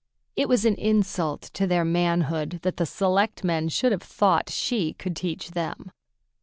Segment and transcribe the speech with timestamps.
[0.35, 5.15] It was an insult to their manhood that the selectmen should have thought she could
[5.15, 5.91] teach them.